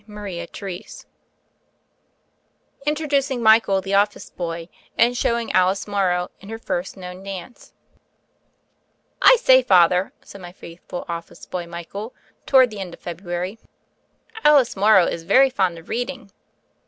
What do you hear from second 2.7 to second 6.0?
INTRODUCING MICHAEL, THE OFFICE BOY, AND SHOWING ALICE